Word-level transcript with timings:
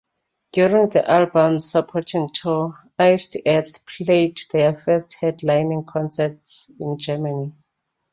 During 0.53 0.89
the 0.89 1.07
album's 1.07 1.69
supporting 1.69 2.29
tour, 2.33 2.73
Iced 2.97 3.37
Earth 3.45 3.85
played 3.85 4.39
their 4.51 4.75
first 4.75 5.17
headlining 5.21 5.85
concerts 5.85 6.71
in 6.79 6.97
Germany. 6.97 7.53